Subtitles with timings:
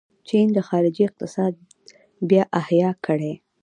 [0.27, 1.53] چین د تاریخي اقتصاد
[2.29, 3.33] بیا احیا کړې.